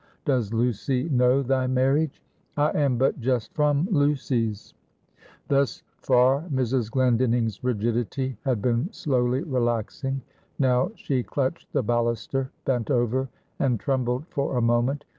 Does 0.25 0.51
Lucy 0.51 1.09
know 1.09 1.43
thy 1.43 1.67
marriage?" 1.67 2.23
"I 2.57 2.71
am 2.71 2.97
but 2.97 3.19
just 3.21 3.53
from 3.53 3.87
Lucy's." 3.91 4.73
Thus 5.47 5.83
far 6.01 6.41
Mrs. 6.51 6.89
Glendinning's 6.89 7.63
rigidity 7.63 8.35
had 8.43 8.63
been 8.63 8.91
slowly 8.91 9.43
relaxing. 9.43 10.23
Now 10.57 10.89
she 10.95 11.21
clutched 11.21 11.71
the 11.71 11.83
balluster, 11.83 12.49
bent 12.65 12.89
over, 12.89 13.29
and 13.59 13.79
trembled, 13.79 14.25
for 14.31 14.57
a 14.57 14.59
moment. 14.61 15.05